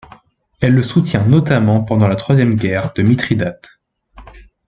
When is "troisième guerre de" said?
2.15-3.03